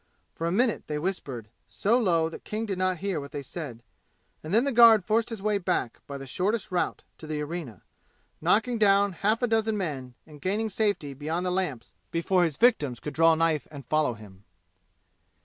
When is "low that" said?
1.99-2.43